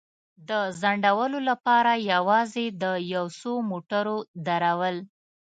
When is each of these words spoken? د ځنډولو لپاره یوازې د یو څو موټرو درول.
د 0.49 0.51
ځنډولو 0.79 1.39
لپاره 1.49 1.91
یوازې 2.11 2.65
د 2.81 2.85
یو 3.13 3.25
څو 3.39 3.51
موټرو 3.69 4.17
درول. 4.47 4.95